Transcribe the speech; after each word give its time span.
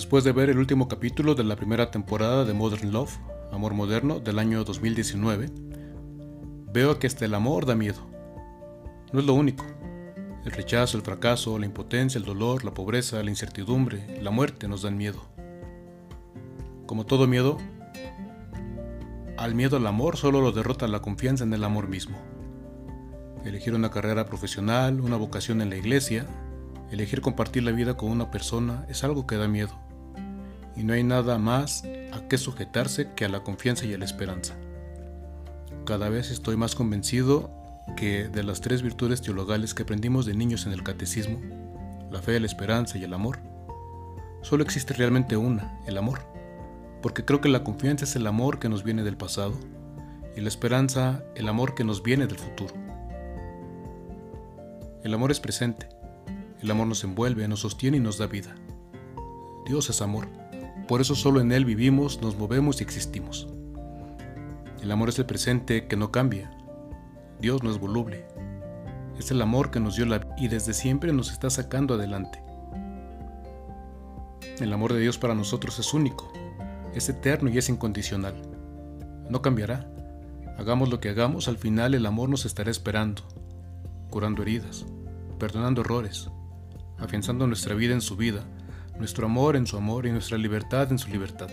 Después 0.00 0.24
de 0.24 0.32
ver 0.32 0.48
el 0.48 0.56
último 0.56 0.88
capítulo 0.88 1.34
de 1.34 1.44
la 1.44 1.56
primera 1.56 1.90
temporada 1.90 2.46
de 2.46 2.54
Modern 2.54 2.90
Love, 2.90 3.18
Amor 3.52 3.74
Moderno, 3.74 4.18
del 4.18 4.38
año 4.38 4.64
2019, 4.64 5.50
veo 6.72 6.98
que 6.98 7.06
hasta 7.06 7.26
el 7.26 7.34
amor 7.34 7.66
da 7.66 7.74
miedo. 7.74 8.00
No 9.12 9.20
es 9.20 9.26
lo 9.26 9.34
único. 9.34 9.66
El 10.42 10.52
rechazo, 10.52 10.96
el 10.96 11.04
fracaso, 11.04 11.58
la 11.58 11.66
impotencia, 11.66 12.18
el 12.18 12.24
dolor, 12.24 12.64
la 12.64 12.72
pobreza, 12.72 13.22
la 13.22 13.28
incertidumbre, 13.28 14.18
la 14.22 14.30
muerte 14.30 14.68
nos 14.68 14.80
dan 14.80 14.96
miedo. 14.96 15.20
Como 16.86 17.04
todo 17.04 17.26
miedo, 17.26 17.58
al 19.36 19.54
miedo 19.54 19.76
al 19.76 19.86
amor 19.86 20.16
solo 20.16 20.40
lo 20.40 20.52
derrota 20.52 20.88
la 20.88 21.02
confianza 21.02 21.44
en 21.44 21.52
el 21.52 21.62
amor 21.62 21.88
mismo. 21.88 22.16
Elegir 23.44 23.74
una 23.74 23.90
carrera 23.90 24.24
profesional, 24.24 25.02
una 25.02 25.16
vocación 25.16 25.60
en 25.60 25.68
la 25.68 25.76
iglesia, 25.76 26.26
elegir 26.90 27.20
compartir 27.20 27.64
la 27.64 27.72
vida 27.72 27.98
con 27.98 28.10
una 28.10 28.30
persona 28.30 28.86
es 28.88 29.04
algo 29.04 29.26
que 29.26 29.36
da 29.36 29.46
miedo. 29.46 29.89
Y 30.80 30.84
no 30.84 30.94
hay 30.94 31.04
nada 31.04 31.38
más 31.38 31.84
a 32.12 32.26
qué 32.28 32.38
sujetarse 32.38 33.12
que 33.14 33.26
a 33.26 33.28
la 33.28 33.44
confianza 33.44 33.84
y 33.84 33.92
a 33.92 33.98
la 33.98 34.06
esperanza. 34.06 34.54
Cada 35.84 36.08
vez 36.08 36.30
estoy 36.30 36.56
más 36.56 36.74
convencido 36.74 37.50
que 37.96 38.28
de 38.28 38.42
las 38.42 38.60
tres 38.60 38.80
virtudes 38.82 39.20
teologales 39.20 39.74
que 39.74 39.82
aprendimos 39.82 40.24
de 40.24 40.34
niños 40.34 40.64
en 40.66 40.72
el 40.72 40.82
catecismo, 40.82 41.38
la 42.10 42.22
fe, 42.22 42.40
la 42.40 42.46
esperanza 42.46 42.96
y 42.96 43.04
el 43.04 43.12
amor, 43.12 43.40
solo 44.42 44.62
existe 44.62 44.94
realmente 44.94 45.36
una, 45.36 45.78
el 45.86 45.98
amor 45.98 46.20
porque 47.02 47.24
creo 47.24 47.40
que 47.40 47.48
la 47.48 47.64
confianza 47.64 48.04
es 48.04 48.16
el 48.16 48.26
amor 48.26 48.58
que 48.58 48.68
nos 48.68 48.84
viene 48.84 49.02
del 49.02 49.16
pasado 49.16 49.54
y 50.36 50.40
la 50.40 50.48
esperanza 50.48 51.24
el 51.34 51.48
amor 51.48 51.74
que 51.74 51.84
nos 51.84 52.02
viene 52.02 52.26
del 52.26 52.38
futuro. 52.38 52.74
El 55.02 55.14
amor 55.14 55.30
es 55.30 55.40
presente, 55.40 55.88
el 56.60 56.70
amor 56.70 56.86
nos 56.86 57.04
envuelve, 57.04 57.48
nos 57.48 57.60
sostiene 57.60 57.96
y 57.96 58.00
nos 58.00 58.18
da 58.18 58.26
vida. 58.26 58.54
Dios 59.66 59.88
es 59.88 60.02
amor, 60.02 60.28
por 60.90 61.00
eso 61.00 61.14
solo 61.14 61.40
en 61.40 61.52
Él 61.52 61.64
vivimos, 61.64 62.20
nos 62.20 62.36
movemos 62.36 62.80
y 62.80 62.82
existimos. 62.82 63.46
El 64.82 64.90
amor 64.90 65.10
es 65.10 65.20
el 65.20 65.24
presente 65.24 65.86
que 65.86 65.94
no 65.94 66.10
cambia. 66.10 66.50
Dios 67.40 67.62
no 67.62 67.70
es 67.70 67.78
voluble. 67.78 68.26
Es 69.16 69.30
el 69.30 69.40
amor 69.40 69.70
que 69.70 69.78
nos 69.78 69.94
dio 69.94 70.04
la 70.04 70.18
vida 70.18 70.34
y 70.36 70.48
desde 70.48 70.74
siempre 70.74 71.12
nos 71.12 71.30
está 71.30 71.48
sacando 71.48 71.94
adelante. 71.94 72.42
El 74.58 74.72
amor 74.72 74.92
de 74.92 74.98
Dios 74.98 75.16
para 75.16 75.36
nosotros 75.36 75.78
es 75.78 75.94
único, 75.94 76.32
es 76.92 77.08
eterno 77.08 77.50
y 77.50 77.58
es 77.58 77.68
incondicional. 77.68 78.34
No 79.28 79.42
cambiará. 79.42 79.88
Hagamos 80.58 80.88
lo 80.88 80.98
que 80.98 81.10
hagamos, 81.10 81.46
al 81.46 81.56
final 81.56 81.94
el 81.94 82.04
amor 82.04 82.28
nos 82.30 82.46
estará 82.46 82.68
esperando, 82.68 83.22
curando 84.10 84.42
heridas, 84.42 84.86
perdonando 85.38 85.82
errores, 85.82 86.28
afianzando 86.98 87.46
nuestra 87.46 87.76
vida 87.76 87.94
en 87.94 88.00
su 88.00 88.16
vida, 88.16 88.42
nuestro 89.00 89.26
amor 89.26 89.56
en 89.56 89.66
su 89.66 89.76
amor 89.76 90.06
y 90.06 90.12
nuestra 90.12 90.38
libertad 90.38 90.92
en 90.92 90.98
su 90.98 91.08
libertad. 91.08 91.50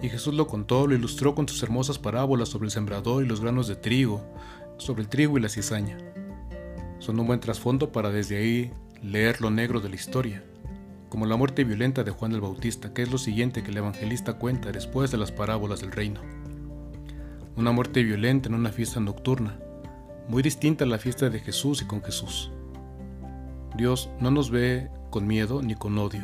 Y 0.00 0.08
Jesús 0.08 0.34
lo 0.34 0.46
contó, 0.46 0.86
lo 0.86 0.94
ilustró 0.94 1.34
con 1.34 1.48
sus 1.48 1.62
hermosas 1.62 1.98
parábolas 1.98 2.50
sobre 2.50 2.66
el 2.66 2.70
sembrador 2.70 3.24
y 3.24 3.26
los 3.26 3.40
granos 3.40 3.66
de 3.66 3.74
trigo, 3.74 4.24
sobre 4.76 5.02
el 5.02 5.08
trigo 5.08 5.36
y 5.36 5.40
la 5.40 5.48
cizaña. 5.48 5.98
Son 7.00 7.18
un 7.18 7.26
buen 7.26 7.40
trasfondo 7.40 7.90
para 7.90 8.10
desde 8.10 8.36
ahí 8.36 8.72
leer 9.02 9.40
lo 9.40 9.50
negro 9.50 9.80
de 9.80 9.88
la 9.88 9.96
historia 9.96 10.44
como 11.08 11.26
la 11.26 11.36
muerte 11.36 11.64
violenta 11.64 12.04
de 12.04 12.10
Juan 12.10 12.32
el 12.32 12.40
Bautista, 12.40 12.92
que 12.92 13.02
es 13.02 13.10
lo 13.10 13.18
siguiente 13.18 13.62
que 13.62 13.70
el 13.70 13.78
evangelista 13.78 14.34
cuenta 14.34 14.72
después 14.72 15.10
de 15.10 15.18
las 15.18 15.32
parábolas 15.32 15.80
del 15.80 15.92
reino. 15.92 16.20
Una 17.56 17.72
muerte 17.72 18.02
violenta 18.02 18.48
en 18.48 18.54
una 18.54 18.70
fiesta 18.70 19.00
nocturna, 19.00 19.58
muy 20.28 20.42
distinta 20.42 20.84
a 20.84 20.88
la 20.88 20.98
fiesta 20.98 21.30
de 21.30 21.40
Jesús 21.40 21.80
y 21.82 21.86
con 21.86 22.02
Jesús. 22.02 22.50
Dios 23.76 24.10
no 24.20 24.30
nos 24.30 24.50
ve 24.50 24.90
con 25.10 25.26
miedo 25.26 25.62
ni 25.62 25.74
con 25.74 25.98
odio, 25.98 26.22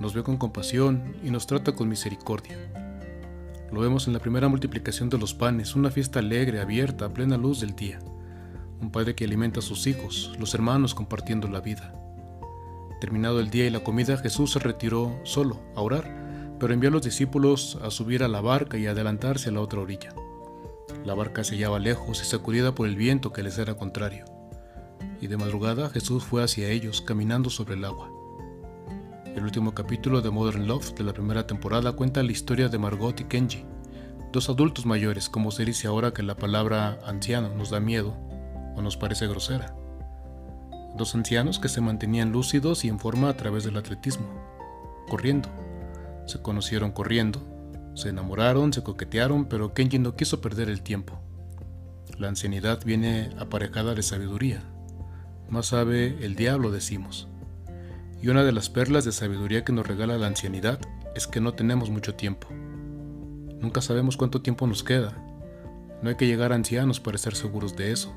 nos 0.00 0.14
ve 0.14 0.22
con 0.22 0.38
compasión 0.38 1.14
y 1.22 1.30
nos 1.30 1.46
trata 1.46 1.72
con 1.72 1.88
misericordia. 1.88 2.56
Lo 3.70 3.80
vemos 3.80 4.06
en 4.06 4.14
la 4.14 4.18
primera 4.18 4.48
multiplicación 4.48 5.10
de 5.10 5.18
los 5.18 5.34
panes, 5.34 5.76
una 5.76 5.90
fiesta 5.90 6.18
alegre, 6.18 6.60
abierta, 6.60 7.04
a 7.04 7.12
plena 7.12 7.36
luz 7.36 7.60
del 7.60 7.76
día. 7.76 8.00
Un 8.80 8.90
padre 8.90 9.14
que 9.14 9.24
alimenta 9.24 9.60
a 9.60 9.62
sus 9.62 9.86
hijos, 9.86 10.32
los 10.40 10.54
hermanos 10.54 10.94
compartiendo 10.94 11.48
la 11.48 11.60
vida. 11.60 11.94
Terminado 13.00 13.40
el 13.40 13.50
día 13.50 13.66
y 13.66 13.70
la 13.70 13.84
comida, 13.84 14.16
Jesús 14.16 14.52
se 14.52 14.58
retiró 14.58 15.20
solo 15.22 15.60
a 15.76 15.82
orar, 15.82 16.56
pero 16.58 16.72
envió 16.72 16.88
a 16.88 16.92
los 16.92 17.02
discípulos 17.02 17.78
a 17.82 17.90
subir 17.90 18.24
a 18.24 18.28
la 18.28 18.40
barca 18.40 18.78
y 18.78 18.86
adelantarse 18.86 19.50
a 19.50 19.52
la 19.52 19.60
otra 19.60 19.80
orilla. 19.80 20.14
La 21.04 21.14
barca 21.14 21.44
se 21.44 21.54
hallaba 21.54 21.78
lejos 21.78 22.22
y 22.22 22.24
sacudida 22.24 22.74
por 22.74 22.88
el 22.88 22.96
viento 22.96 23.32
que 23.32 23.42
les 23.42 23.58
era 23.58 23.74
contrario. 23.74 24.24
Y 25.20 25.26
de 25.26 25.36
madrugada 25.36 25.90
Jesús 25.90 26.24
fue 26.24 26.42
hacia 26.42 26.68
ellos, 26.68 27.00
caminando 27.00 27.50
sobre 27.50 27.74
el 27.74 27.84
agua. 27.84 28.10
El 29.26 29.44
último 29.44 29.74
capítulo 29.74 30.20
de 30.22 30.30
Modern 30.30 30.66
Love 30.66 30.94
de 30.94 31.04
la 31.04 31.12
primera 31.12 31.46
temporada 31.46 31.92
cuenta 31.92 32.22
la 32.22 32.32
historia 32.32 32.68
de 32.68 32.78
Margot 32.78 33.20
y 33.20 33.24
Kenji, 33.24 33.64
dos 34.32 34.48
adultos 34.48 34.86
mayores, 34.86 35.28
como 35.28 35.50
se 35.50 35.64
dice 35.64 35.86
ahora 35.86 36.12
que 36.12 36.22
la 36.22 36.36
palabra 36.36 36.98
anciano 37.06 37.54
nos 37.54 37.70
da 37.70 37.80
miedo 37.80 38.16
o 38.76 38.82
nos 38.82 38.96
parece 38.96 39.26
grosera 39.26 39.76
dos 40.96 41.14
ancianos 41.14 41.58
que 41.58 41.68
se 41.68 41.80
mantenían 41.80 42.32
lúcidos 42.32 42.84
y 42.84 42.88
en 42.88 42.98
forma 42.98 43.28
a 43.28 43.36
través 43.36 43.64
del 43.64 43.76
atletismo, 43.76 44.26
corriendo. 45.08 45.48
Se 46.26 46.42
conocieron 46.42 46.92
corriendo, 46.92 47.42
se 47.94 48.10
enamoraron, 48.10 48.72
se 48.72 48.82
coquetearon, 48.82 49.46
pero 49.46 49.74
Kenji 49.74 49.98
no 49.98 50.14
quiso 50.14 50.40
perder 50.40 50.68
el 50.68 50.82
tiempo. 50.82 51.18
La 52.18 52.28
ancianidad 52.28 52.84
viene 52.84 53.30
aparejada 53.38 53.94
de 53.94 54.02
sabiduría. 54.02 54.62
Más 55.50 55.66
sabe 55.66 56.16
el 56.24 56.36
diablo, 56.36 56.70
decimos. 56.70 57.26
Y 58.22 58.28
una 58.28 58.44
de 58.44 58.52
las 58.52 58.70
perlas 58.70 59.04
de 59.04 59.10
sabiduría 59.10 59.64
que 59.64 59.72
nos 59.72 59.86
regala 59.86 60.16
la 60.16 60.28
ancianidad 60.28 60.78
es 61.16 61.26
que 61.26 61.40
no 61.40 61.54
tenemos 61.54 61.90
mucho 61.90 62.14
tiempo. 62.14 62.46
Nunca 63.60 63.82
sabemos 63.82 64.16
cuánto 64.16 64.42
tiempo 64.42 64.68
nos 64.68 64.84
queda. 64.84 65.12
No 66.02 66.08
hay 66.08 66.14
que 66.14 66.28
llegar 66.28 66.52
ancianos 66.52 67.00
para 67.00 67.16
estar 67.16 67.34
seguros 67.34 67.76
de 67.76 67.90
eso. 67.90 68.14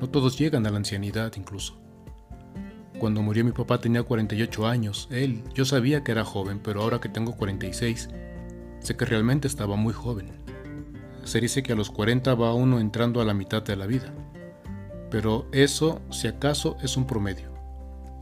No 0.00 0.10
todos 0.10 0.38
llegan 0.38 0.66
a 0.66 0.70
la 0.70 0.76
ancianidad 0.76 1.32
incluso. 1.36 1.80
Cuando 2.98 3.22
murió 3.22 3.42
mi 3.42 3.52
papá 3.52 3.80
tenía 3.80 4.02
48 4.02 4.66
años. 4.66 5.08
Él, 5.10 5.42
yo 5.54 5.64
sabía 5.64 6.04
que 6.04 6.12
era 6.12 6.26
joven, 6.26 6.60
pero 6.62 6.82
ahora 6.82 7.00
que 7.00 7.08
tengo 7.08 7.36
46, 7.36 8.10
sé 8.80 8.96
que 8.98 9.04
realmente 9.06 9.48
estaba 9.48 9.76
muy 9.76 9.94
joven. 9.94 10.32
Se 11.24 11.40
dice 11.40 11.62
que 11.62 11.72
a 11.72 11.76
los 11.76 11.90
40 11.90 12.34
va 12.34 12.52
uno 12.52 12.80
entrando 12.80 13.22
a 13.22 13.24
la 13.24 13.32
mitad 13.32 13.62
de 13.62 13.76
la 13.76 13.86
vida. 13.86 14.12
Pero 15.10 15.46
eso, 15.52 16.00
si 16.10 16.28
acaso, 16.28 16.76
es 16.82 16.96
un 16.96 17.06
promedio. 17.06 17.50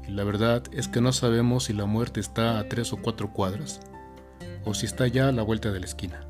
Y 0.06 0.12
la 0.12 0.24
verdad 0.24 0.62
es 0.72 0.88
que 0.88 1.00
no 1.00 1.12
sabemos 1.12 1.64
si 1.64 1.74
la 1.74 1.84
muerte 1.84 2.20
está 2.20 2.58
a 2.58 2.68
tres 2.68 2.92
o 2.92 2.96
cuatro 2.96 3.32
cuadras, 3.32 3.80
o 4.64 4.72
si 4.72 4.86
está 4.86 5.06
ya 5.06 5.28
a 5.28 5.32
la 5.32 5.42
vuelta 5.42 5.70
de 5.70 5.80
la 5.80 5.86
esquina. 5.86 6.26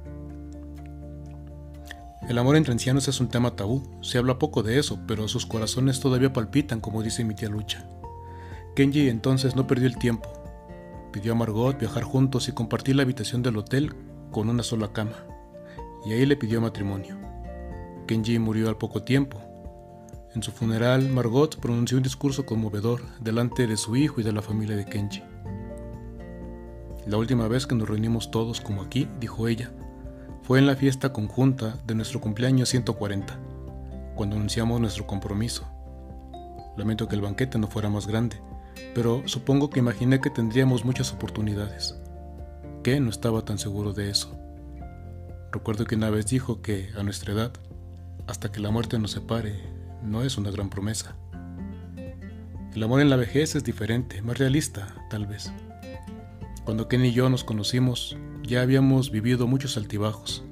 El 2.29 2.37
amor 2.37 2.57
entre 2.57 2.73
ancianos 2.73 3.09
es 3.09 3.21
un 3.21 3.29
tema 3.29 3.57
tabú, 3.57 3.83
se 4.03 4.19
habla 4.19 4.39
poco 4.39 4.63
de 4.63 4.79
eso, 4.79 4.99
pero 5.07 5.29
sus 5.29 5.47
corazones 5.47 6.01
todavía 6.01 6.33
palpitan, 6.33 6.81
como 6.81 7.03
dice 7.03 7.25
mi 7.25 7.35
tía 7.35 7.49
Lucha. 7.49 7.89
Kenji 8.75 9.09
entonces 9.09 9.57
no 9.57 9.67
perdió 9.67 9.87
el 9.87 9.97
tiempo. 9.97 10.29
Pidió 11.11 11.33
a 11.33 11.35
Margot 11.37 11.79
viajar 11.79 12.03
juntos 12.03 12.49
y 12.49 12.53
compartir 12.53 12.97
la 12.97 13.03
habitación 13.03 13.43
del 13.43 13.57
hotel 13.57 13.95
con 14.31 14.51
una 14.51 14.63
sola 14.63 14.93
cama, 14.93 15.25
y 16.05 16.13
ahí 16.13 16.27
le 16.27 16.37
pidió 16.37 16.61
matrimonio. 16.61 17.17
Kenji 18.07 18.39
murió 18.39 18.69
al 18.69 18.77
poco 18.77 19.05
tiempo. 19.05 19.41
En 20.39 20.43
su 20.45 20.53
funeral, 20.53 21.09
Margot 21.09 21.59
pronunció 21.59 21.97
un 21.97 22.05
discurso 22.05 22.47
conmovedor 22.47 23.03
delante 23.19 23.67
de 23.67 23.77
su 23.77 23.97
hijo 23.97 24.21
y 24.21 24.23
de 24.23 24.31
la 24.31 24.41
familia 24.41 24.77
de 24.77 24.85
Kenji. 24.85 25.21
La 27.09 27.17
última 27.17 27.49
vez 27.49 27.67
que 27.67 27.75
nos 27.75 27.89
reunimos 27.89 28.31
todos 28.31 28.61
como 28.61 28.83
aquí, 28.83 29.09
dijo 29.19 29.49
ella, 29.49 29.73
fue 30.45 30.61
en 30.61 30.69
la 30.69 30.77
fiesta 30.77 31.13
conjunta 31.13 31.77
de 31.89 31.97
nuestro 31.97 32.21
cumpleaños 32.21 32.69
140, 32.69 33.37
cuando 34.15 34.37
anunciamos 34.37 34.81
nuestro 34.81 35.09
compromiso. 35.09 35.67
Lamento 36.77 37.09
que 37.09 37.17
el 37.17 37.23
banquete 37.23 37.59
no 37.59 37.67
fuera 37.67 37.91
más 37.91 38.07
grande, 38.07 38.41
pero 38.95 39.25
supongo 39.27 39.71
que 39.71 39.81
imaginé 39.81 40.21
que 40.21 40.31
tendríamos 40.31 40.85
muchas 40.85 41.13
oportunidades. 41.13 41.97
Que 42.85 43.01
no 43.01 43.11
estaba 43.11 43.45
tan 43.45 43.59
seguro 43.59 43.93
de 43.93 44.09
eso. 44.09 44.39
Recuerdo 45.51 45.85
que 45.85 45.97
una 45.97 46.11
vez 46.11 46.29
dijo 46.29 46.63
que 46.63 46.91
a 46.97 47.03
nuestra 47.03 47.33
edad, 47.33 47.51
hasta 48.29 48.53
que 48.53 48.61
la 48.61 48.71
muerte 48.71 49.01
nos 49.01 49.11
separe, 49.11 49.78
no 50.03 50.23
es 50.23 50.39
una 50.39 50.51
gran 50.51 50.71
promesa. 50.71 51.17
El 52.75 52.83
amor 52.83 53.01
en 53.01 53.11
la 53.11 53.17
vejez 53.17 53.57
es 53.57 53.65
diferente, 53.65 54.23
más 54.23 54.39
realista, 54.39 54.95
tal 55.11 55.27
vez. 55.27 55.53
Cuando 56.65 56.87
Ken 56.87 57.05
y 57.05 57.13
yo 57.13 57.29
nos 57.29 57.45
conocimos, 57.45 58.17
ya 58.43 58.63
habíamos 58.63 59.11
vivido 59.11 59.47
muchos 59.47 59.77
altibajos. 59.77 60.45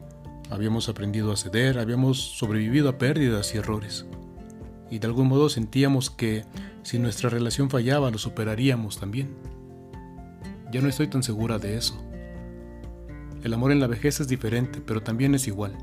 Habíamos 0.51 0.89
aprendido 0.89 1.33
a 1.33 1.37
ceder, 1.37 1.79
habíamos 1.79 2.21
sobrevivido 2.21 2.89
a 2.89 2.99
pérdidas 2.99 3.55
y 3.55 3.59
errores. 3.59 4.07
Y 4.91 4.99
de 4.99 5.07
algún 5.07 5.29
modo 5.29 5.49
sentíamos 5.49 6.11
que 6.11 6.45
si 6.83 6.99
nuestra 6.99 7.31
relación 7.31 7.69
fallaba, 7.69 8.11
lo 8.11 8.19
superaríamos 8.19 8.99
también. 8.99 9.37
Ya 10.73 10.81
no 10.81 10.89
estoy 10.89 11.09
tan 11.09 11.23
segura 11.23 11.59
de 11.59 11.77
eso. 11.77 12.03
El 13.43 13.55
amor 13.55 13.73
en 13.73 13.81
la 13.81 13.87
vejez 13.87 14.21
es 14.21 14.29
diferente, 14.29 14.81
pero 14.85 15.03
también 15.03 15.35
es 15.35 15.47
igual. 15.47 15.77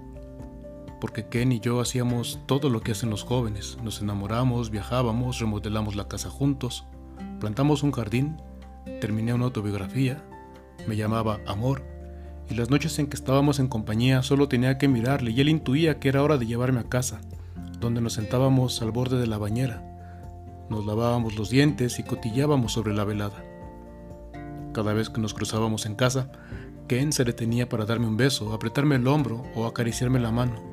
Porque 1.04 1.26
Ken 1.26 1.52
y 1.52 1.60
yo 1.60 1.82
hacíamos 1.82 2.40
todo 2.46 2.70
lo 2.70 2.80
que 2.80 2.94
hacen 2.94 3.10
los 3.10 3.26
jóvenes. 3.26 3.78
Nos 3.84 4.02
enamoramos, 4.02 4.70
viajábamos, 4.70 5.38
remodelamos 5.38 5.98
la 5.98 6.08
casa 6.08 6.30
juntos, 6.30 6.86
plantamos 7.42 7.84
un 7.84 7.92
jardín, 7.92 8.38
terminé 9.02 9.34
una 9.34 9.44
autobiografía, 9.44 10.24
me 10.88 10.96
llamaba 10.96 11.42
Amor, 11.46 11.84
y 12.50 12.54
las 12.54 12.70
noches 12.70 12.98
en 13.00 13.08
que 13.08 13.18
estábamos 13.18 13.60
en 13.60 13.68
compañía 13.68 14.24
solo 14.24 14.48
tenía 14.48 14.78
que 14.78 14.88
mirarle 14.88 15.32
y 15.32 15.42
él 15.42 15.50
intuía 15.50 16.00
que 16.00 16.08
era 16.08 16.24
hora 16.24 16.38
de 16.38 16.46
llevarme 16.46 16.80
a 16.80 16.88
casa, 16.88 17.20
donde 17.82 18.00
nos 18.00 18.14
sentábamos 18.14 18.82
al 18.82 18.92
borde 18.92 19.20
de 19.20 19.28
la 19.28 19.38
bañera, 19.38 19.84
nos 20.70 20.86
lavábamos 20.86 21.36
los 21.36 21.50
dientes 21.50 22.00
y 22.00 22.04
cotillábamos 22.04 22.72
sobre 22.72 22.94
la 22.94 23.04
velada. 23.04 23.44
Cada 24.72 24.94
vez 24.94 25.10
que 25.10 25.20
nos 25.20 25.34
cruzábamos 25.34 25.86
en 25.86 25.96
casa, 25.96 26.32
Ken 26.88 27.12
se 27.12 27.26
detenía 27.26 27.68
para 27.68 27.84
darme 27.84 28.08
un 28.08 28.16
beso, 28.16 28.54
apretarme 28.54 28.96
el 28.96 29.08
hombro 29.08 29.44
o 29.54 29.66
acariciarme 29.66 30.22
la 30.22 30.32
mano. 30.32 30.73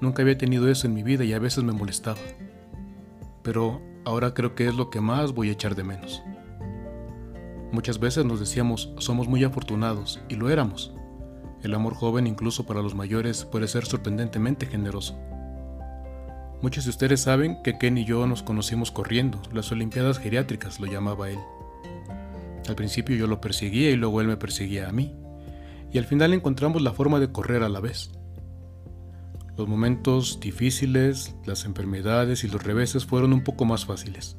Nunca 0.00 0.22
había 0.22 0.38
tenido 0.38 0.68
eso 0.68 0.86
en 0.86 0.94
mi 0.94 1.02
vida 1.02 1.24
y 1.24 1.32
a 1.32 1.38
veces 1.38 1.64
me 1.64 1.72
molestaba. 1.72 2.18
Pero 3.42 3.82
ahora 4.04 4.34
creo 4.34 4.54
que 4.54 4.66
es 4.66 4.74
lo 4.74 4.90
que 4.90 5.00
más 5.00 5.32
voy 5.32 5.50
a 5.50 5.52
echar 5.52 5.74
de 5.74 5.84
menos. 5.84 6.22
Muchas 7.72 8.00
veces 8.00 8.24
nos 8.24 8.40
decíamos 8.40 8.92
somos 8.98 9.28
muy 9.28 9.44
afortunados 9.44 10.20
y 10.28 10.36
lo 10.36 10.50
éramos. 10.50 10.92
El 11.62 11.74
amor 11.74 11.94
joven 11.94 12.26
incluso 12.26 12.64
para 12.64 12.82
los 12.82 12.94
mayores 12.94 13.44
puede 13.44 13.68
ser 13.68 13.84
sorprendentemente 13.84 14.66
generoso. 14.66 15.18
Muchos 16.62 16.84
de 16.84 16.90
ustedes 16.90 17.20
saben 17.20 17.62
que 17.62 17.78
Ken 17.78 17.96
y 17.96 18.04
yo 18.04 18.26
nos 18.26 18.42
conocimos 18.42 18.90
corriendo, 18.90 19.40
las 19.52 19.70
Olimpiadas 19.72 20.18
Geriátricas 20.18 20.80
lo 20.80 20.86
llamaba 20.86 21.30
él. 21.30 21.38
Al 22.68 22.74
principio 22.74 23.16
yo 23.16 23.26
lo 23.26 23.40
perseguía 23.40 23.90
y 23.90 23.96
luego 23.96 24.20
él 24.20 24.26
me 24.26 24.36
perseguía 24.36 24.88
a 24.88 24.92
mí, 24.92 25.14
y 25.92 25.98
al 25.98 26.04
final 26.04 26.34
encontramos 26.34 26.82
la 26.82 26.92
forma 26.92 27.18
de 27.18 27.32
correr 27.32 27.62
a 27.62 27.70
la 27.70 27.80
vez. 27.80 28.10
Los 29.60 29.68
momentos 29.68 30.40
difíciles, 30.40 31.34
las 31.44 31.66
enfermedades 31.66 32.44
y 32.44 32.48
los 32.48 32.64
reveses 32.64 33.04
fueron 33.04 33.34
un 33.34 33.44
poco 33.44 33.66
más 33.66 33.84
fáciles, 33.84 34.38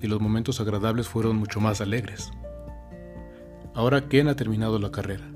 y 0.00 0.06
los 0.06 0.20
momentos 0.20 0.60
agradables 0.60 1.08
fueron 1.08 1.34
mucho 1.34 1.58
más 1.58 1.80
alegres. 1.80 2.30
Ahora 3.74 4.08
Ken 4.08 4.28
ha 4.28 4.36
terminado 4.36 4.78
la 4.78 4.92
carrera. 4.92 5.28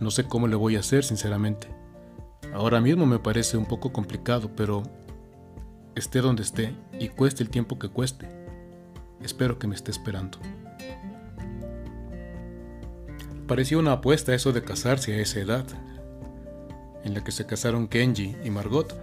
No 0.00 0.10
sé 0.10 0.24
cómo 0.24 0.48
le 0.48 0.56
voy 0.56 0.76
a 0.76 0.78
hacer, 0.78 1.04
sinceramente. 1.04 1.68
Ahora 2.54 2.80
mismo 2.80 3.04
me 3.04 3.18
parece 3.18 3.58
un 3.58 3.66
poco 3.66 3.92
complicado, 3.92 4.50
pero 4.56 4.84
esté 5.94 6.22
donde 6.22 6.44
esté 6.44 6.74
y 6.98 7.08
cueste 7.08 7.42
el 7.42 7.50
tiempo 7.50 7.78
que 7.78 7.90
cueste, 7.90 8.26
espero 9.20 9.58
que 9.58 9.66
me 9.66 9.74
esté 9.74 9.90
esperando. 9.90 10.38
Parecía 13.46 13.76
una 13.76 13.92
apuesta 13.92 14.34
eso 14.34 14.50
de 14.50 14.62
casarse 14.62 15.12
a 15.12 15.18
esa 15.18 15.40
edad, 15.40 15.66
en 17.04 17.14
la 17.14 17.24
que 17.24 17.32
se 17.32 17.46
casaron 17.46 17.88
Kenji 17.88 18.36
y 18.44 18.50
Margot. 18.50 18.94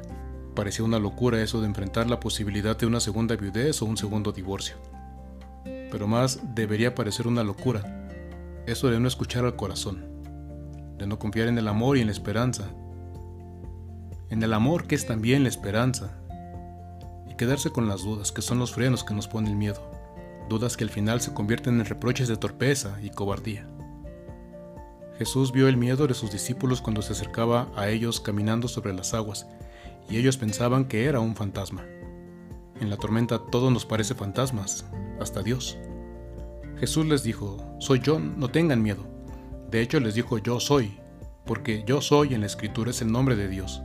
Parecía 0.55 0.85
una 0.85 0.99
locura 0.99 1.41
eso 1.41 1.61
de 1.61 1.67
enfrentar 1.67 2.09
la 2.09 2.19
posibilidad 2.19 2.77
de 2.77 2.85
una 2.85 2.99
segunda 2.99 3.35
viudez 3.35 3.81
o 3.81 3.85
un 3.85 3.97
segundo 3.97 4.31
divorcio. 4.31 4.75
Pero 5.63 6.07
más 6.07 6.39
debería 6.55 6.95
parecer 6.95 7.27
una 7.27 7.43
locura, 7.43 8.09
eso 8.67 8.89
de 8.89 8.99
no 8.99 9.07
escuchar 9.07 9.45
al 9.45 9.55
corazón, 9.55 10.03
de 10.97 11.07
no 11.07 11.17
confiar 11.17 11.47
en 11.47 11.57
el 11.57 11.67
amor 11.67 11.97
y 11.97 12.01
en 12.01 12.07
la 12.07 12.13
esperanza, 12.13 12.65
en 14.29 14.43
el 14.43 14.53
amor 14.53 14.85
que 14.85 14.95
es 14.95 15.07
también 15.07 15.43
la 15.43 15.49
esperanza, 15.49 16.15
y 17.27 17.35
quedarse 17.35 17.71
con 17.71 17.87
las 17.87 18.03
dudas 18.03 18.31
que 18.31 18.41
son 18.41 18.59
los 18.59 18.73
frenos 18.73 19.03
que 19.03 19.13
nos 19.13 19.27
pone 19.27 19.49
el 19.49 19.55
miedo, 19.55 19.91
dudas 20.49 20.77
que 20.77 20.83
al 20.83 20.89
final 20.89 21.21
se 21.21 21.33
convierten 21.33 21.79
en 21.79 21.85
reproches 21.85 22.27
de 22.27 22.37
torpeza 22.37 22.99
y 23.01 23.09
cobardía. 23.09 23.67
Jesús 25.19 25.51
vio 25.51 25.67
el 25.67 25.75
miedo 25.75 26.07
de 26.07 26.13
sus 26.13 26.31
discípulos 26.31 26.79
cuando 26.79 27.01
se 27.01 27.11
acercaba 27.11 27.67
a 27.75 27.89
ellos 27.89 28.21
caminando 28.21 28.69
sobre 28.69 28.93
las 28.93 29.13
aguas, 29.13 29.47
y 30.09 30.15
ellos 30.15 30.37
pensaban 30.37 30.85
que 30.85 31.03
era 31.03 31.19
un 31.19 31.35
fantasma. 31.35 31.83
En 32.79 32.89
la 32.89 32.95
tormenta 32.95 33.37
todo 33.51 33.69
nos 33.69 33.85
parece 33.85 34.15
fantasmas, 34.15 34.85
hasta 35.19 35.43
Dios. 35.43 35.77
Jesús 36.77 37.05
les 37.05 37.21
dijo, 37.21 37.57
soy 37.79 37.99
yo, 37.99 38.17
no 38.17 38.47
tengan 38.47 38.81
miedo. 38.81 39.05
De 39.69 39.81
hecho 39.81 39.99
les 39.99 40.15
dijo 40.15 40.37
yo 40.37 40.61
soy, 40.61 40.97
porque 41.45 41.83
yo 41.85 41.99
soy 41.99 42.33
en 42.33 42.39
la 42.39 42.47
escritura 42.47 42.91
es 42.91 43.01
el 43.01 43.11
nombre 43.11 43.35
de 43.35 43.49
Dios. 43.49 43.81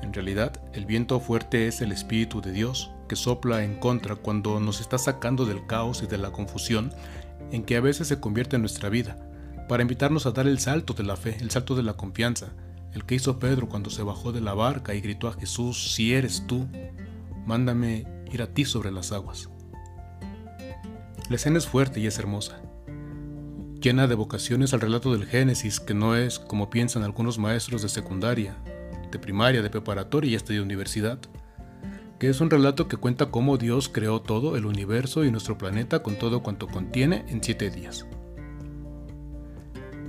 En 0.00 0.14
realidad, 0.14 0.58
el 0.72 0.86
viento 0.86 1.20
fuerte 1.20 1.68
es 1.68 1.82
el 1.82 1.92
Espíritu 1.92 2.40
de 2.40 2.52
Dios 2.52 2.90
que 3.06 3.16
sopla 3.16 3.64
en 3.64 3.78
contra 3.78 4.16
cuando 4.16 4.60
nos 4.60 4.80
está 4.80 4.96
sacando 4.96 5.44
del 5.44 5.66
caos 5.66 6.02
y 6.02 6.06
de 6.06 6.16
la 6.16 6.32
confusión 6.32 6.90
en 7.52 7.64
que 7.64 7.76
a 7.76 7.82
veces 7.82 8.08
se 8.08 8.18
convierte 8.18 8.56
en 8.56 8.62
nuestra 8.62 8.88
vida 8.88 9.27
para 9.68 9.82
invitarnos 9.82 10.26
a 10.26 10.32
dar 10.32 10.46
el 10.46 10.58
salto 10.58 10.94
de 10.94 11.04
la 11.04 11.16
fe, 11.16 11.36
el 11.40 11.50
salto 11.50 11.76
de 11.76 11.82
la 11.82 11.92
confianza, 11.92 12.48
el 12.94 13.04
que 13.04 13.14
hizo 13.14 13.38
Pedro 13.38 13.68
cuando 13.68 13.90
se 13.90 14.02
bajó 14.02 14.32
de 14.32 14.40
la 14.40 14.54
barca 14.54 14.94
y 14.94 15.00
gritó 15.00 15.28
a 15.28 15.34
Jesús, 15.34 15.92
si 15.94 16.14
eres 16.14 16.46
tú, 16.46 16.66
mándame 17.46 18.06
ir 18.32 18.42
a 18.42 18.48
ti 18.48 18.64
sobre 18.64 18.90
las 18.90 19.12
aguas. 19.12 19.48
La 21.28 21.36
escena 21.36 21.58
es 21.58 21.66
fuerte 21.66 22.00
y 22.00 22.06
es 22.06 22.18
hermosa, 22.18 22.62
llena 23.80 24.06
de 24.06 24.14
vocaciones 24.14 24.72
al 24.72 24.80
relato 24.80 25.12
del 25.12 25.26
Génesis, 25.26 25.78
que 25.80 25.94
no 25.94 26.16
es 26.16 26.38
como 26.38 26.70
piensan 26.70 27.02
algunos 27.02 27.38
maestros 27.38 27.82
de 27.82 27.88
secundaria, 27.88 28.56
de 29.10 29.18
primaria, 29.18 29.62
de 29.62 29.70
preparatoria 29.70 30.32
y 30.32 30.36
hasta 30.36 30.52
de 30.52 30.60
universidad, 30.60 31.18
que 32.18 32.28
es 32.28 32.40
un 32.40 32.50
relato 32.50 32.88
que 32.88 32.96
cuenta 32.96 33.30
cómo 33.30 33.58
Dios 33.58 33.88
creó 33.88 34.20
todo 34.20 34.56
el 34.56 34.66
universo 34.66 35.24
y 35.24 35.30
nuestro 35.30 35.56
planeta 35.56 36.02
con 36.02 36.16
todo 36.18 36.42
cuanto 36.42 36.66
contiene 36.66 37.24
en 37.28 37.42
siete 37.42 37.70
días. 37.70 38.06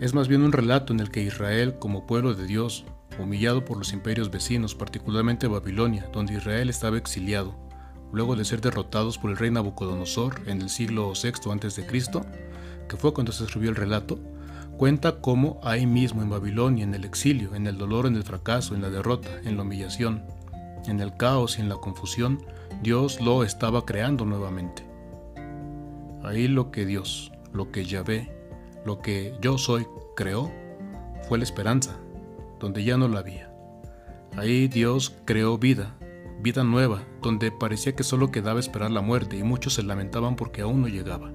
Es 0.01 0.13
más 0.13 0.29
bien 0.29 0.43
un 0.43 0.53
relato 0.53 0.93
en 0.93 1.01
el 1.01 1.11
que 1.11 1.23
Israel, 1.23 1.75
como 1.77 2.07
pueblo 2.07 2.33
de 2.33 2.45
Dios, 2.45 2.85
humillado 3.19 3.65
por 3.65 3.77
los 3.77 3.91
imperios 3.91 4.31
vecinos, 4.31 4.73
particularmente 4.73 5.47
Babilonia, 5.47 6.09
donde 6.13 6.35
Israel 6.35 6.69
estaba 6.69 6.97
exiliado, 6.97 7.53
luego 8.13 8.37
de 8.37 8.45
ser 8.45 8.61
derrotados 8.61 9.17
por 9.17 9.29
el 9.29 9.35
rey 9.35 9.51
Nabucodonosor 9.51 10.41
en 10.45 10.61
el 10.61 10.69
siglo 10.69 11.11
VI 11.21 11.51
a.C., 11.51 11.85
que 12.87 12.95
fue 12.95 13.13
cuando 13.13 13.33
se 13.33 13.43
escribió 13.43 13.69
el 13.69 13.75
relato, 13.75 14.17
cuenta 14.77 15.19
cómo 15.19 15.59
ahí 15.63 15.85
mismo 15.85 16.21
en 16.21 16.29
Babilonia, 16.29 16.85
en 16.85 16.93
el 16.93 17.03
exilio, 17.03 17.53
en 17.53 17.67
el 17.67 17.77
dolor, 17.77 18.05
en 18.05 18.15
el 18.15 18.23
fracaso, 18.23 18.75
en 18.75 18.81
la 18.81 18.89
derrota, 18.89 19.29
en 19.43 19.57
la 19.57 19.63
humillación, 19.63 20.23
en 20.87 21.01
el 21.01 21.17
caos 21.17 21.57
y 21.57 21.61
en 21.61 21.67
la 21.67 21.75
confusión, 21.75 22.41
Dios 22.81 23.19
lo 23.19 23.43
estaba 23.43 23.85
creando 23.85 24.23
nuevamente. 24.23 24.81
Ahí 26.23 26.47
lo 26.47 26.71
que 26.71 26.85
Dios, 26.85 27.33
lo 27.51 27.69
que 27.73 27.83
Yahvé, 27.83 28.38
lo 28.85 28.99
que 28.99 29.35
yo 29.41 29.57
soy 29.57 29.87
creó 30.15 30.51
fue 31.27 31.37
la 31.37 31.43
esperanza, 31.43 31.97
donde 32.59 32.83
ya 32.83 32.97
no 32.97 33.07
la 33.07 33.19
había. 33.19 33.53
Ahí 34.37 34.67
Dios 34.67 35.15
creó 35.25 35.57
vida, 35.57 35.95
vida 36.41 36.63
nueva, 36.63 37.03
donde 37.21 37.51
parecía 37.51 37.95
que 37.95 38.03
solo 38.03 38.31
quedaba 38.31 38.59
esperar 38.59 38.91
la 38.91 39.01
muerte 39.01 39.37
y 39.37 39.43
muchos 39.43 39.73
se 39.73 39.83
lamentaban 39.83 40.35
porque 40.35 40.61
aún 40.61 40.81
no 40.81 40.87
llegaba. 40.87 41.31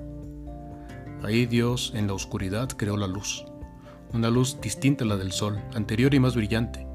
Ahí 1.22 1.46
Dios 1.46 1.92
en 1.94 2.06
la 2.06 2.14
oscuridad 2.14 2.68
creó 2.68 2.96
la 2.96 3.06
luz, 3.06 3.44
una 4.12 4.30
luz 4.30 4.60
distinta 4.60 5.04
a 5.04 5.06
la 5.06 5.16
del 5.16 5.32
sol, 5.32 5.62
anterior 5.74 6.14
y 6.14 6.20
más 6.20 6.34
brillante. 6.34 6.86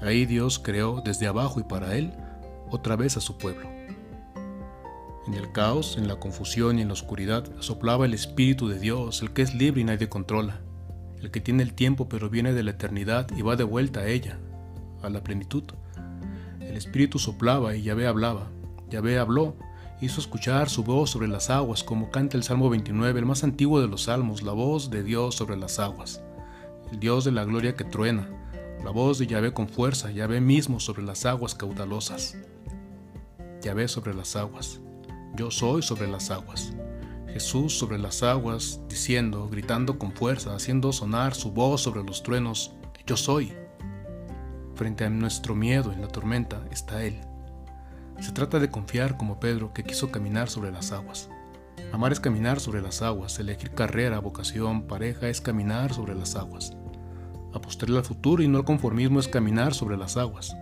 Ahí 0.00 0.26
Dios 0.26 0.58
creó 0.58 1.00
desde 1.04 1.26
abajo 1.26 1.60
y 1.60 1.64
para 1.64 1.96
Él 1.96 2.12
otra 2.70 2.96
vez 2.96 3.16
a 3.16 3.20
su 3.20 3.38
pueblo. 3.38 3.68
En 5.26 5.34
el 5.34 5.52
caos, 5.52 5.96
en 5.98 6.08
la 6.08 6.16
confusión 6.16 6.78
y 6.78 6.82
en 6.82 6.88
la 6.88 6.94
oscuridad 6.94 7.44
soplaba 7.60 8.06
el 8.06 8.14
Espíritu 8.14 8.66
de 8.66 8.80
Dios, 8.80 9.22
el 9.22 9.32
que 9.32 9.42
es 9.42 9.54
libre 9.54 9.80
y 9.80 9.84
nadie 9.84 10.08
controla, 10.08 10.60
el 11.20 11.30
que 11.30 11.40
tiene 11.40 11.62
el 11.62 11.74
tiempo 11.74 12.08
pero 12.08 12.28
viene 12.28 12.52
de 12.52 12.64
la 12.64 12.72
eternidad 12.72 13.28
y 13.36 13.42
va 13.42 13.54
de 13.54 13.62
vuelta 13.62 14.00
a 14.00 14.08
ella, 14.08 14.40
a 15.00 15.08
la 15.10 15.22
plenitud. 15.22 15.62
El 16.60 16.76
Espíritu 16.76 17.20
soplaba 17.20 17.76
y 17.76 17.82
Yahvé 17.82 18.08
hablaba. 18.08 18.50
Yahvé 18.90 19.20
habló, 19.20 19.54
hizo 20.00 20.20
escuchar 20.20 20.68
su 20.68 20.82
voz 20.82 21.10
sobre 21.10 21.28
las 21.28 21.50
aguas, 21.50 21.84
como 21.84 22.10
canta 22.10 22.36
el 22.36 22.42
Salmo 22.42 22.68
29, 22.68 23.20
el 23.20 23.26
más 23.26 23.44
antiguo 23.44 23.80
de 23.80 23.86
los 23.86 24.02
salmos, 24.04 24.42
la 24.42 24.52
voz 24.52 24.90
de 24.90 25.04
Dios 25.04 25.36
sobre 25.36 25.56
las 25.56 25.78
aguas, 25.78 26.20
el 26.90 26.98
Dios 26.98 27.24
de 27.24 27.30
la 27.30 27.44
gloria 27.44 27.76
que 27.76 27.84
truena, 27.84 28.28
la 28.82 28.90
voz 28.90 29.20
de 29.20 29.28
Yahvé 29.28 29.52
con 29.52 29.68
fuerza, 29.68 30.10
Yahvé 30.10 30.40
mismo 30.40 30.80
sobre 30.80 31.04
las 31.04 31.24
aguas 31.26 31.54
caudalosas. 31.54 32.36
Yahvé 33.62 33.86
sobre 33.86 34.12
las 34.12 34.34
aguas 34.34 34.81
yo 35.34 35.50
soy 35.50 35.82
sobre 35.82 36.08
las 36.08 36.30
aguas. 36.30 36.72
Jesús 37.28 37.78
sobre 37.78 37.98
las 37.98 38.22
aguas, 38.22 38.80
diciendo, 38.88 39.48
gritando 39.48 39.98
con 39.98 40.12
fuerza, 40.12 40.54
haciendo 40.54 40.92
sonar 40.92 41.34
su 41.34 41.50
voz 41.50 41.80
sobre 41.80 42.04
los 42.04 42.22
truenos, 42.22 42.72
yo 43.06 43.16
soy. 43.16 43.54
Frente 44.74 45.04
a 45.04 45.10
nuestro 45.10 45.54
miedo 45.54 45.92
en 45.92 46.02
la 46.02 46.08
tormenta 46.08 46.62
está 46.70 47.02
Él. 47.04 47.20
Se 48.20 48.32
trata 48.32 48.58
de 48.58 48.70
confiar 48.70 49.16
como 49.16 49.40
Pedro 49.40 49.72
que 49.72 49.82
quiso 49.82 50.10
caminar 50.10 50.50
sobre 50.50 50.70
las 50.70 50.92
aguas. 50.92 51.30
Amar 51.92 52.12
es 52.12 52.20
caminar 52.20 52.60
sobre 52.60 52.82
las 52.82 53.02
aguas, 53.02 53.38
elegir 53.38 53.70
carrera, 53.72 54.18
vocación, 54.18 54.86
pareja 54.86 55.28
es 55.28 55.40
caminar 55.40 55.92
sobre 55.92 56.14
las 56.14 56.36
aguas. 56.36 56.76
Apostarle 57.54 57.98
al 57.98 58.04
futuro 58.04 58.42
y 58.42 58.48
no 58.48 58.58
al 58.58 58.64
conformismo 58.64 59.20
es 59.20 59.28
caminar 59.28 59.74
sobre 59.74 59.96
las 59.96 60.16
aguas. 60.16 60.56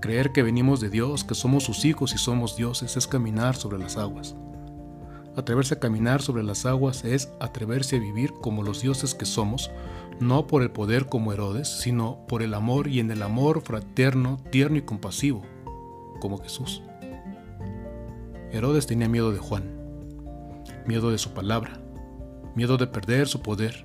Creer 0.00 0.32
que 0.32 0.42
venimos 0.42 0.80
de 0.80 0.88
Dios, 0.88 1.24
que 1.24 1.34
somos 1.34 1.64
sus 1.64 1.84
hijos 1.84 2.14
y 2.14 2.18
somos 2.18 2.56
dioses, 2.56 2.96
es 2.96 3.06
caminar 3.06 3.54
sobre 3.54 3.78
las 3.78 3.98
aguas. 3.98 4.34
Atreverse 5.36 5.74
a 5.74 5.78
caminar 5.78 6.22
sobre 6.22 6.42
las 6.42 6.64
aguas 6.64 7.04
es 7.04 7.30
atreverse 7.38 7.96
a 7.96 8.00
vivir 8.00 8.32
como 8.40 8.62
los 8.62 8.80
dioses 8.80 9.14
que 9.14 9.26
somos, 9.26 9.70
no 10.18 10.46
por 10.46 10.62
el 10.62 10.70
poder 10.70 11.06
como 11.06 11.34
Herodes, 11.34 11.68
sino 11.68 12.26
por 12.28 12.42
el 12.42 12.54
amor 12.54 12.88
y 12.88 12.98
en 13.00 13.10
el 13.10 13.22
amor 13.22 13.60
fraterno, 13.60 14.38
tierno 14.50 14.78
y 14.78 14.82
compasivo, 14.82 15.42
como 16.18 16.38
Jesús. 16.38 16.82
Herodes 18.52 18.86
tenía 18.86 19.08
miedo 19.08 19.32
de 19.32 19.38
Juan. 19.38 19.78
miedo 20.86 21.10
de 21.10 21.18
su 21.18 21.32
palabra, 21.32 21.78
miedo 22.56 22.78
de 22.78 22.86
perder 22.86 23.28
su 23.28 23.42
poder, 23.42 23.84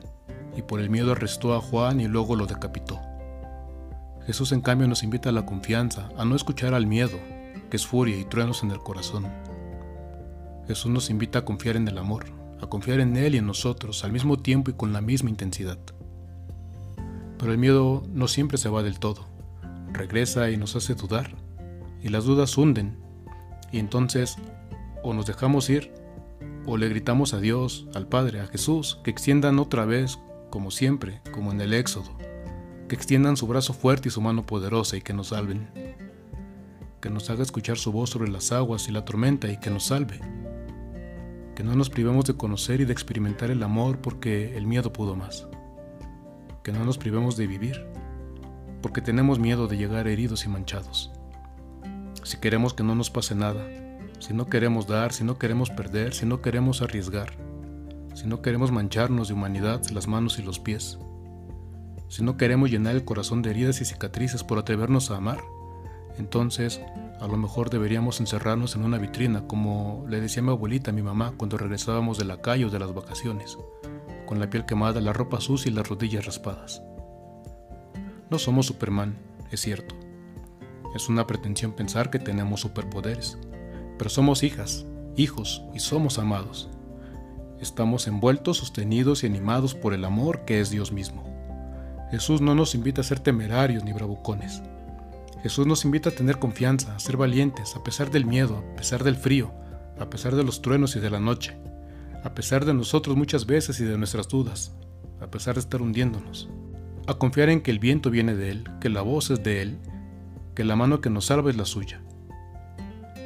y 0.55 0.61
por 0.61 0.79
el 0.79 0.89
miedo 0.89 1.11
arrestó 1.11 1.53
a 1.53 1.61
Juan 1.61 1.99
y 1.99 2.07
luego 2.07 2.37
lo 2.37 2.47
decapitó. 2.47 2.99
Jesús 4.25 4.51
en 4.51 4.61
cambio 4.61 4.87
nos 4.87 5.03
invita 5.03 5.29
a 5.29 5.31
la 5.31 5.45
confianza, 5.45 6.09
a 6.17 6.25
no 6.25 6.35
escuchar 6.35 6.73
al 6.73 6.87
miedo, 6.87 7.19
que 7.69 7.77
es 7.77 7.85
furia 7.85 8.17
y 8.17 8.25
truenos 8.25 8.63
en 8.63 8.71
el 8.71 8.79
corazón. 8.79 9.27
Jesús 10.67 10.89
nos 10.89 11.11
invita 11.11 11.39
a 11.39 11.45
confiar 11.45 11.75
en 11.77 11.87
el 11.87 11.97
amor, 11.99 12.25
a 12.59 12.67
confiar 12.67 12.99
en 13.01 13.17
Él 13.17 13.35
y 13.35 13.37
en 13.37 13.45
nosotros 13.45 14.03
al 14.03 14.11
mismo 14.11 14.37
tiempo 14.37 14.71
y 14.71 14.73
con 14.73 14.93
la 14.93 15.01
misma 15.01 15.29
intensidad. 15.29 15.77
Pero 17.37 17.51
el 17.51 17.59
miedo 17.59 18.03
no 18.11 18.27
siempre 18.27 18.57
se 18.57 18.69
va 18.69 18.81
del 18.81 18.99
todo, 18.99 19.27
regresa 19.93 20.49
y 20.49 20.57
nos 20.57 20.75
hace 20.75 20.95
dudar, 20.95 21.35
y 22.01 22.09
las 22.09 22.25
dudas 22.25 22.57
hunden, 22.57 22.97
y 23.71 23.77
entonces 23.77 24.37
o 25.03 25.13
nos 25.13 25.27
dejamos 25.27 25.69
ir, 25.69 25.91
o 26.65 26.77
le 26.77 26.89
gritamos 26.89 27.35
a 27.35 27.39
Dios, 27.39 27.87
al 27.93 28.07
Padre, 28.07 28.39
a 28.39 28.47
Jesús, 28.47 28.99
que 29.03 29.11
extiendan 29.11 29.59
otra 29.59 29.85
vez, 29.85 30.17
como 30.49 30.71
siempre, 30.71 31.21
como 31.31 31.51
en 31.51 31.61
el 31.61 31.73
Éxodo, 31.73 32.17
que 32.87 32.95
extiendan 32.95 33.37
su 33.37 33.47
brazo 33.47 33.73
fuerte 33.73 34.09
y 34.09 34.11
su 34.11 34.21
mano 34.21 34.45
poderosa 34.45 34.97
y 34.97 35.01
que 35.01 35.13
nos 35.13 35.29
salven, 35.29 35.67
que 37.01 37.09
nos 37.09 37.29
haga 37.29 37.43
escuchar 37.43 37.77
su 37.77 37.91
voz 37.91 38.11
sobre 38.11 38.29
las 38.29 38.51
aguas 38.51 38.87
y 38.87 38.91
la 38.91 39.05
tormenta 39.05 39.51
y 39.51 39.57
que 39.57 39.69
nos 39.69 39.85
salve, 39.85 40.19
que 41.55 41.63
no 41.63 41.75
nos 41.75 41.89
privemos 41.89 42.25
de 42.25 42.35
conocer 42.35 42.81
y 42.81 42.85
de 42.85 42.93
experimentar 42.93 43.49
el 43.49 43.63
amor 43.63 43.99
porque 43.99 44.55
el 44.55 44.67
miedo 44.67 44.93
pudo 44.93 45.15
más, 45.15 45.47
que 46.63 46.71
no 46.71 46.83
nos 46.85 46.97
privemos 46.97 47.37
de 47.37 47.47
vivir, 47.47 47.85
porque 48.81 49.01
tenemos 49.01 49.39
miedo 49.39 49.67
de 49.67 49.77
llegar 49.77 50.07
heridos 50.07 50.45
y 50.45 50.49
manchados. 50.49 51.11
Si 52.23 52.37
queremos 52.37 52.73
que 52.73 52.83
no 52.83 52.93
nos 52.95 53.09
pase 53.09 53.35
nada, 53.35 53.65
si 54.19 54.33
no 54.33 54.47
queremos 54.47 54.87
dar, 54.87 55.11
si 55.11 55.23
no 55.23 55.37
queremos 55.37 55.69
perder, 55.69 56.13
si 56.13 56.25
no 56.25 56.41
queremos 56.41 56.81
arriesgar, 56.81 57.33
si 58.13 58.27
no 58.27 58.41
queremos 58.41 58.71
mancharnos 58.71 59.27
de 59.27 59.33
humanidad 59.33 59.81
las 59.91 60.07
manos 60.07 60.39
y 60.39 60.43
los 60.43 60.59
pies, 60.59 60.99
si 62.15 62.23
no 62.23 62.37
queremos 62.37 62.71
llenar 62.71 62.95
el 62.95 63.03
corazón 63.03 63.41
de 63.41 63.49
heridas 63.49 63.81
y 63.81 63.85
cicatrices 63.85 64.41
por 64.41 64.57
atrevernos 64.57 65.11
a 65.11 65.17
amar, 65.17 65.43
entonces 66.17 66.79
a 67.19 67.27
lo 67.27 67.35
mejor 67.35 67.69
deberíamos 67.69 68.21
encerrarnos 68.21 68.73
en 68.77 68.85
una 68.85 68.97
vitrina, 68.97 69.45
como 69.47 70.05
le 70.07 70.21
decía 70.21 70.41
mi 70.41 70.51
abuelita 70.51 70.91
a 70.91 70.93
mi 70.93 71.01
mamá 71.01 71.33
cuando 71.35 71.57
regresábamos 71.57 72.17
de 72.17 72.23
la 72.23 72.41
calle 72.41 72.63
o 72.63 72.69
de 72.69 72.79
las 72.79 72.93
vacaciones, 72.93 73.57
con 74.25 74.39
la 74.39 74.49
piel 74.49 74.65
quemada, 74.65 75.01
la 75.01 75.11
ropa 75.11 75.41
sucia 75.41 75.69
y 75.69 75.73
las 75.73 75.89
rodillas 75.89 76.25
raspadas. 76.25 76.81
No 78.29 78.39
somos 78.39 78.67
Superman, 78.67 79.17
es 79.51 79.59
cierto. 79.59 79.93
Es 80.95 81.09
una 81.09 81.27
pretensión 81.27 81.73
pensar 81.73 82.11
que 82.11 82.19
tenemos 82.19 82.61
superpoderes, 82.61 83.37
pero 83.97 84.09
somos 84.09 84.41
hijas, 84.43 84.85
hijos 85.17 85.63
y 85.73 85.79
somos 85.79 86.17
amados. 86.17 86.69
Estamos 87.59 88.07
envueltos, 88.07 88.59
sostenidos 88.59 89.25
y 89.25 89.27
animados 89.27 89.75
por 89.75 89.93
el 89.93 90.05
amor 90.05 90.45
que 90.45 90.61
es 90.61 90.69
Dios 90.69 90.93
mismo. 90.93 91.34
Jesús 92.11 92.41
no 92.41 92.55
nos 92.55 92.75
invita 92.75 93.01
a 93.01 93.03
ser 93.03 93.19
temerarios 93.19 93.83
ni 93.83 93.93
bravucones. 93.93 94.61
Jesús 95.43 95.67
nos 95.67 95.85
invita 95.85 96.09
a 96.09 96.13
tener 96.13 96.39
confianza, 96.39 96.95
a 96.95 96.99
ser 96.99 97.17
valientes, 97.17 97.75
a 97.75 97.83
pesar 97.83 98.11
del 98.11 98.25
miedo, 98.25 98.63
a 98.73 98.75
pesar 98.75 99.03
del 99.03 99.15
frío, 99.15 99.51
a 99.99 100.09
pesar 100.09 100.35
de 100.35 100.43
los 100.43 100.61
truenos 100.61 100.95
y 100.95 100.99
de 100.99 101.09
la 101.09 101.19
noche, 101.19 101.57
a 102.23 102.33
pesar 102.33 102.65
de 102.65 102.73
nosotros 102.73 103.15
muchas 103.15 103.45
veces 103.45 103.79
y 103.79 103.85
de 103.85 103.97
nuestras 103.97 104.27
dudas, 104.27 104.73
a 105.21 105.27
pesar 105.27 105.55
de 105.55 105.61
estar 105.61 105.81
hundiéndonos, 105.81 106.49
a 107.07 107.13
confiar 107.15 107.49
en 107.49 107.61
que 107.61 107.71
el 107.71 107.79
viento 107.79 108.09
viene 108.09 108.35
de 108.35 108.49
Él, 108.49 108.69
que 108.81 108.89
la 108.89 109.01
voz 109.01 109.29
es 109.29 109.43
de 109.43 109.61
Él, 109.61 109.77
que 110.55 110.63
la 110.63 110.75
mano 110.75 111.01
que 111.01 111.09
nos 111.09 111.25
salva 111.25 111.49
es 111.49 111.57
la 111.57 111.65
suya, 111.65 112.01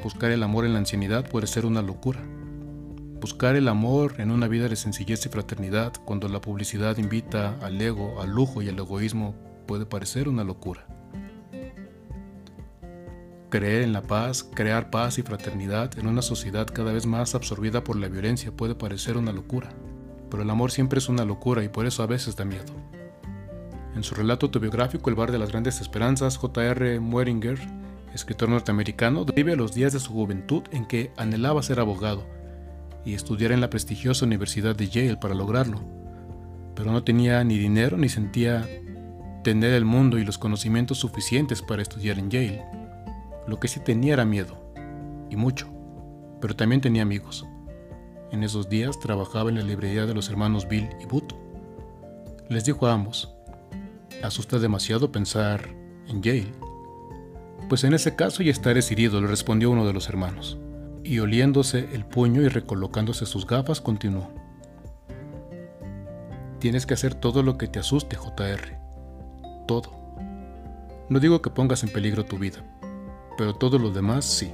Buscar 0.03 0.31
el 0.31 0.43
amor 0.43 0.65
en 0.65 0.73
la 0.73 0.79
ancianidad 0.79 1.29
puede 1.29 1.45
ser 1.45 1.65
una 1.65 1.81
locura. 1.81 2.21
Buscar 3.21 3.57
el 3.57 3.67
amor 3.67 4.15
en 4.19 4.31
una 4.31 4.47
vida 4.47 4.69
de 4.69 4.77
sencillez 4.77 5.25
y 5.25 5.29
fraternidad 5.29 5.91
cuando 6.05 6.29
la 6.29 6.39
publicidad 6.39 6.97
invita 6.97 7.57
al 7.61 7.81
ego, 7.81 8.21
al 8.21 8.29
lujo 8.29 8.61
y 8.61 8.69
al 8.69 8.79
egoísmo 8.79 9.35
puede 9.67 9.85
parecer 9.85 10.29
una 10.29 10.45
locura. 10.45 10.87
Creer 13.49 13.81
en 13.81 13.91
la 13.91 14.03
paz, 14.03 14.43
crear 14.43 14.89
paz 14.89 15.17
y 15.17 15.23
fraternidad 15.23 15.99
en 15.99 16.07
una 16.07 16.21
sociedad 16.21 16.65
cada 16.65 16.93
vez 16.93 17.05
más 17.05 17.35
absorbida 17.35 17.83
por 17.83 17.97
la 17.97 18.07
violencia 18.07 18.55
puede 18.55 18.73
parecer 18.73 19.17
una 19.17 19.33
locura, 19.33 19.69
pero 20.31 20.43
el 20.43 20.49
amor 20.49 20.71
siempre 20.71 20.99
es 20.99 21.09
una 21.09 21.25
locura 21.25 21.61
y 21.61 21.67
por 21.67 21.85
eso 21.85 22.03
a 22.03 22.07
veces 22.07 22.37
da 22.37 22.45
miedo. 22.45 22.73
En 23.95 24.03
su 24.03 24.15
relato 24.15 24.45
autobiográfico 24.45 25.09
El 25.09 25.17
bar 25.17 25.33
de 25.33 25.39
las 25.39 25.49
grandes 25.49 25.81
esperanzas, 25.81 26.37
J.R. 26.37 27.01
Mueringer 27.01 27.59
escritor 28.13 28.47
norteamericano, 28.47 29.25
vive 29.25 29.57
los 29.57 29.73
días 29.73 29.91
de 29.93 29.99
su 29.99 30.13
juventud 30.13 30.63
en 30.71 30.85
que 30.87 31.11
anhelaba 31.17 31.61
ser 31.61 31.79
abogado 31.79 32.38
y 33.05 33.13
estudiar 33.13 33.51
en 33.51 33.61
la 33.61 33.69
prestigiosa 33.69 34.25
Universidad 34.25 34.75
de 34.75 34.89
Yale 34.89 35.17
para 35.17 35.35
lograrlo, 35.35 35.81
pero 36.75 36.91
no 36.91 37.03
tenía 37.03 37.43
ni 37.43 37.57
dinero 37.57 37.97
ni 37.97 38.09
sentía 38.09 38.67
tener 39.43 39.73
el 39.73 39.85
mundo 39.85 40.17
y 40.17 40.25
los 40.25 40.37
conocimientos 40.37 40.99
suficientes 40.99 41.61
para 41.61 41.81
estudiar 41.81 42.19
en 42.19 42.29
Yale. 42.29 42.63
Lo 43.47 43.59
que 43.59 43.67
sí 43.67 43.79
tenía 43.79 44.13
era 44.13 44.25
miedo, 44.25 44.73
y 45.29 45.35
mucho, 45.35 45.67
pero 46.41 46.55
también 46.55 46.81
tenía 46.81 47.03
amigos. 47.03 47.45
En 48.31 48.43
esos 48.43 48.69
días 48.69 48.99
trabajaba 48.99 49.49
en 49.49 49.55
la 49.55 49.63
librería 49.63 50.05
de 50.05 50.13
los 50.13 50.29
hermanos 50.29 50.67
Bill 50.67 50.89
y 51.01 51.05
Booth. 51.05 51.33
Les 52.49 52.65
dijo 52.65 52.87
a 52.87 52.93
ambos, 52.93 53.33
asusta 54.21 54.59
demasiado 54.59 55.11
pensar 55.11 55.67
en 56.07 56.21
Yale 56.21 56.69
pues 57.69 57.83
en 57.83 57.93
ese 57.93 58.15
caso 58.15 58.41
ya 58.41 58.51
estares 58.51 58.91
herido, 58.91 59.21
le 59.21 59.27
respondió 59.27 59.69
uno 59.69 59.85
de 59.85 59.93
los 59.93 60.09
hermanos. 60.09 60.57
Y 61.09 61.17
oliéndose 61.21 61.89
el 61.93 62.05
puño 62.05 62.43
y 62.43 62.49
recolocándose 62.49 63.25
sus 63.25 63.47
gafas, 63.47 63.81
continuó. 63.81 64.29
Tienes 66.59 66.85
que 66.85 66.93
hacer 66.93 67.15
todo 67.15 67.41
lo 67.41 67.57
que 67.57 67.67
te 67.67 67.79
asuste, 67.79 68.15
JR. 68.15 68.77
Todo. 69.67 69.91
No 71.09 71.19
digo 71.19 71.41
que 71.41 71.49
pongas 71.49 71.81
en 71.81 71.89
peligro 71.89 72.25
tu 72.25 72.37
vida, 72.37 72.63
pero 73.39 73.55
todo 73.55 73.79
lo 73.79 73.89
demás 73.89 74.23
sí. 74.23 74.51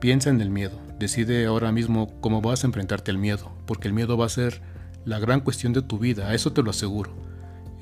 Piensa 0.00 0.30
en 0.30 0.40
el 0.40 0.48
miedo. 0.48 0.78
Decide 0.98 1.44
ahora 1.44 1.70
mismo 1.70 2.10
cómo 2.22 2.40
vas 2.40 2.64
a 2.64 2.68
enfrentarte 2.68 3.10
al 3.10 3.18
miedo, 3.18 3.52
porque 3.66 3.88
el 3.88 3.94
miedo 3.94 4.16
va 4.16 4.24
a 4.24 4.30
ser 4.30 4.62
la 5.04 5.18
gran 5.18 5.42
cuestión 5.42 5.74
de 5.74 5.82
tu 5.82 5.98
vida, 5.98 6.28
a 6.28 6.34
eso 6.34 6.54
te 6.54 6.62
lo 6.62 6.70
aseguro. 6.70 7.12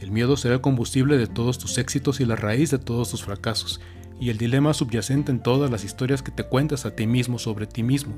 El 0.01 0.11
miedo 0.11 0.37
será 0.37 0.55
el 0.55 0.61
combustible 0.61 1.19
de 1.19 1.29
todos 1.29 1.59
tus 1.59 1.79
éxitos 1.79 2.19
y 2.19 2.25
la 2.25 2.35
raíz 2.35 2.73
de 2.73 2.79
todos 2.79 3.11
tus 3.11 3.23
fracasos, 3.23 3.81
y 4.21 4.29
el 4.29 4.37
dilema 4.37 4.75
subyacente 4.75 5.33
en 5.33 5.43
todas 5.43 5.71
las 5.71 5.83
historias 5.83 6.23
que 6.23 6.31
te 6.31 6.45
cuentas 6.45 6.85
a 6.85 6.95
ti 6.95 7.07
mismo 7.07 7.39
sobre 7.39 7.67
ti 7.67 7.83
mismo. 7.83 8.15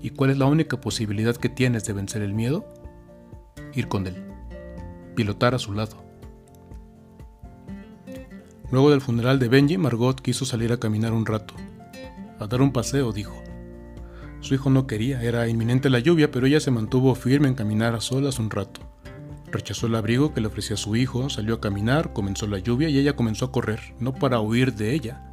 ¿Y 0.00 0.10
cuál 0.10 0.30
es 0.30 0.38
la 0.38 0.46
única 0.46 0.80
posibilidad 0.80 1.36
que 1.36 1.48
tienes 1.48 1.84
de 1.84 1.92
vencer 1.92 2.22
el 2.22 2.32
miedo? 2.32 2.64
Ir 3.74 3.88
con 3.88 4.06
él, 4.06 4.14
pilotar 5.16 5.54
a 5.56 5.58
su 5.58 5.72
lado. 5.72 5.96
Luego 8.70 8.90
del 8.90 9.00
funeral 9.00 9.40
de 9.40 9.48
Benji, 9.48 9.78
Margot 9.78 10.20
quiso 10.20 10.44
salir 10.44 10.72
a 10.72 10.78
caminar 10.78 11.12
un 11.12 11.26
rato, 11.26 11.54
a 12.38 12.46
dar 12.46 12.62
un 12.62 12.72
paseo, 12.72 13.12
dijo. 13.12 13.34
Su 14.38 14.54
hijo 14.54 14.70
no 14.70 14.86
quería, 14.86 15.22
era 15.22 15.48
inminente 15.48 15.90
la 15.90 15.98
lluvia, 15.98 16.30
pero 16.30 16.46
ella 16.46 16.60
se 16.60 16.70
mantuvo 16.70 17.16
firme 17.16 17.48
en 17.48 17.54
caminar 17.54 17.96
a 17.96 18.00
solas 18.00 18.38
un 18.38 18.48
rato. 18.48 18.89
Rechazó 19.52 19.86
el 19.86 19.96
abrigo 19.96 20.32
que 20.32 20.40
le 20.40 20.46
ofrecía 20.46 20.76
su 20.76 20.94
hijo, 20.94 21.28
salió 21.28 21.54
a 21.54 21.60
caminar, 21.60 22.12
comenzó 22.12 22.46
la 22.46 22.58
lluvia 22.58 22.88
y 22.88 22.98
ella 22.98 23.16
comenzó 23.16 23.46
a 23.46 23.52
correr, 23.52 23.80
no 23.98 24.14
para 24.14 24.40
huir 24.40 24.74
de 24.74 24.94
ella, 24.94 25.24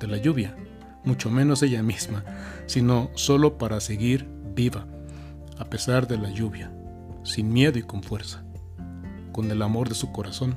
de 0.00 0.06
la 0.06 0.16
lluvia, 0.16 0.56
mucho 1.04 1.30
menos 1.30 1.62
ella 1.62 1.82
misma, 1.82 2.24
sino 2.66 3.10
solo 3.14 3.58
para 3.58 3.80
seguir 3.80 4.26
viva, 4.54 4.86
a 5.58 5.66
pesar 5.66 6.06
de 6.08 6.16
la 6.16 6.30
lluvia, 6.30 6.72
sin 7.22 7.52
miedo 7.52 7.78
y 7.78 7.82
con 7.82 8.02
fuerza, 8.02 8.44
con 9.32 9.50
el 9.50 9.60
amor 9.60 9.90
de 9.90 9.94
su 9.94 10.10
corazón. 10.10 10.56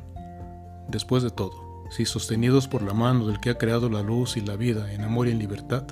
Después 0.88 1.22
de 1.22 1.30
todo, 1.30 1.86
si 1.90 2.06
sostenidos 2.06 2.68
por 2.68 2.84
la 2.84 2.94
mano 2.94 3.28
del 3.28 3.42
que 3.42 3.50
ha 3.50 3.58
creado 3.58 3.90
la 3.90 4.02
luz 4.02 4.38
y 4.38 4.42
la 4.42 4.56
vida 4.56 4.94
en 4.94 5.02
amor 5.02 5.28
y 5.28 5.32
en 5.32 5.40
libertad, 5.40 5.84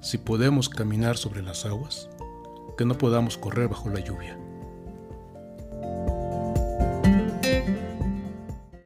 si 0.00 0.18
podemos 0.18 0.68
caminar 0.68 1.16
sobre 1.16 1.42
las 1.42 1.64
aguas, 1.64 2.10
que 2.76 2.84
no 2.84 2.98
podamos 2.98 3.38
correr 3.38 3.68
bajo 3.68 3.88
la 3.88 4.00
lluvia. 4.00 4.38